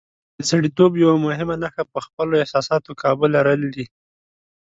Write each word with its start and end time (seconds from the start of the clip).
د 0.37 0.39
سړیتوب 0.51 0.91
یوه 1.03 1.15
مهمه 1.25 1.55
نښه 1.63 1.83
په 1.93 1.99
خپلو 2.05 2.33
احساساتو 2.43 2.89
قابو 3.01 3.25
لرل 3.35 3.61
دي. 3.75 3.85